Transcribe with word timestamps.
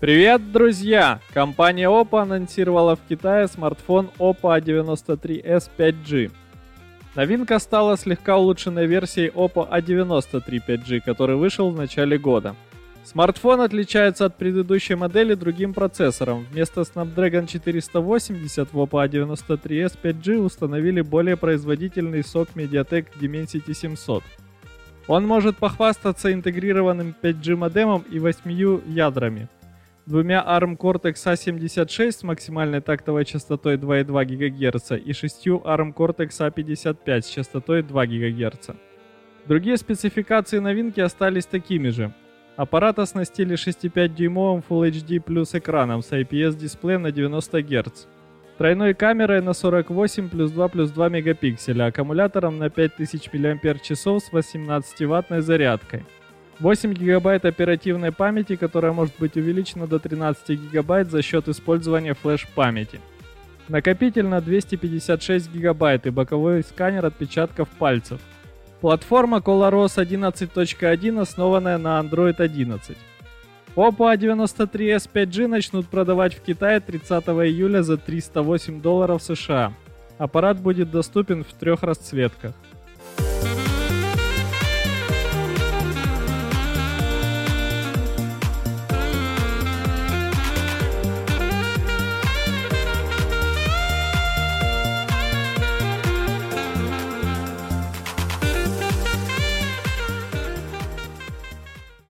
Привет, 0.00 0.50
друзья! 0.50 1.20
Компания 1.34 1.84
Oppo 1.84 2.22
анонсировала 2.22 2.96
в 2.96 3.00
Китае 3.06 3.46
смартфон 3.48 4.08
Oppo 4.18 4.58
A93s 4.58 5.68
5G. 5.76 6.32
Новинка 7.14 7.58
стала 7.58 7.98
слегка 7.98 8.38
улучшенной 8.38 8.86
версией 8.86 9.28
Oppo 9.28 9.68
A93 9.70 10.62
5G, 10.66 11.00
который 11.04 11.36
вышел 11.36 11.70
в 11.70 11.76
начале 11.76 12.16
года. 12.16 12.56
Смартфон 13.04 13.60
отличается 13.60 14.24
от 14.24 14.38
предыдущей 14.38 14.94
модели 14.94 15.34
другим 15.34 15.74
процессором. 15.74 16.46
Вместо 16.50 16.80
Snapdragon 16.80 17.46
480 17.46 18.72
в 18.72 18.78
Oppo 18.78 19.06
A93s 19.06 19.98
5G 20.02 20.38
установили 20.38 21.02
более 21.02 21.36
производительный 21.36 22.24
сок 22.24 22.48
MediaTek 22.54 23.08
Dimensity 23.20 23.74
700. 23.74 24.24
Он 25.08 25.26
может 25.26 25.58
похвастаться 25.58 26.32
интегрированным 26.32 27.14
5G 27.22 27.54
модемом 27.56 28.02
и 28.10 28.18
8 28.18 28.80
ядрами– 28.86 29.46
двумя 30.06 30.44
ARM 30.46 30.76
Cortex 30.76 31.14
A76 31.14 32.12
с 32.12 32.22
максимальной 32.22 32.80
тактовой 32.80 33.24
частотой 33.24 33.76
2,2 33.76 34.24
ГГц 34.24 34.92
и 34.92 35.12
шестью 35.12 35.62
ARM 35.64 35.94
Cortex 35.94 36.30
A55 36.40 37.22
с 37.22 37.26
частотой 37.28 37.82
2 37.82 38.06
ГГц. 38.06 38.70
Другие 39.46 39.76
спецификации 39.76 40.58
новинки 40.58 41.00
остались 41.00 41.46
такими 41.46 41.88
же. 41.88 42.12
Аппарат 42.56 42.98
оснастили 42.98 43.56
6,5-дюймовым 43.56 44.62
Full 44.68 44.90
HD 44.90 45.24
Plus 45.24 45.58
экраном 45.58 46.02
с 46.02 46.12
IPS-дисплеем 46.12 47.02
на 47.02 47.10
90 47.10 47.62
Гц, 47.62 48.06
тройной 48.58 48.94
камерой 48.94 49.40
на 49.40 49.54
48 49.54 50.28
плюс 50.28 50.50
2 50.50 50.68
плюс 50.68 50.90
2 50.90 51.08
мегапикселя, 51.08 51.86
аккумулятором 51.86 52.58
на 52.58 52.68
5000 52.68 53.32
мАч 53.32 53.90
с 53.90 54.06
18-ваттной 54.06 55.40
зарядкой– 55.40 56.04
8 56.60 56.92
гигабайт 56.92 57.46
оперативной 57.46 58.12
памяти, 58.12 58.56
которая 58.56 58.92
может 58.92 59.14
быть 59.18 59.36
увеличена 59.36 59.86
до 59.86 59.98
13 59.98 60.60
гигабайт 60.60 61.10
за 61.10 61.22
счет 61.22 61.48
использования 61.48 62.12
флеш-памяти. 62.12 63.00
Накопитель 63.68 64.26
на 64.26 64.42
256 64.42 65.50
гигабайт 65.50 66.06
и 66.06 66.10
боковой 66.10 66.62
сканер 66.62 67.06
отпечатков 67.06 67.68
пальцев. 67.70 68.20
Платформа 68.82 69.38
ColorOS 69.38 69.96
11.1, 69.96 71.20
основанная 71.20 71.78
на 71.78 71.98
Android 71.98 72.36
11. 72.36 72.96
Oppo 73.76 74.14
A93s 74.14 75.08
5G 75.10 75.46
начнут 75.46 75.86
продавать 75.88 76.34
в 76.34 76.42
Китае 76.42 76.80
30 76.80 77.24
июля 77.24 77.82
за 77.82 77.96
308 77.96 78.82
долларов 78.82 79.22
США. 79.22 79.72
Аппарат 80.18 80.60
будет 80.60 80.90
доступен 80.90 81.42
в 81.42 81.54
трех 81.54 81.82
расцветках– 81.82 82.52